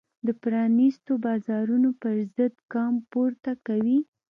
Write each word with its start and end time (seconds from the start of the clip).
د 0.25 0.27
پرانیستو 0.41 1.11
بازارونو 1.25 1.89
پرضد 2.01 2.53
ګام 2.73 2.93
پورته 3.11 3.51
کوي. 3.67 3.99